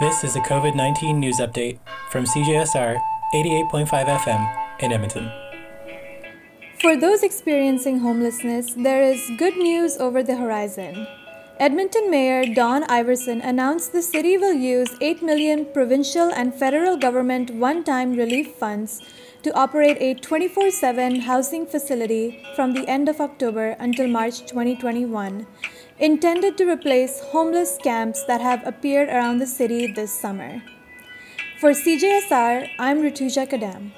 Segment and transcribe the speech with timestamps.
[0.00, 1.78] This is a COVID 19 news update
[2.08, 2.96] from CJSR
[3.34, 4.42] 88.5 FM
[4.80, 5.30] in Edmonton.
[6.80, 11.06] For those experiencing homelessness, there is good news over the horizon.
[11.58, 17.50] Edmonton Mayor Don Iveson announced the city will use 8 million provincial and federal government
[17.50, 19.02] one-time relief funds
[19.42, 25.46] to operate a 24/7 housing facility from the end of October until March 2021,
[26.00, 30.62] intended to replace homeless camps that have appeared around the city this summer.
[31.60, 33.92] For CJSR, I'm Rituja Kadam.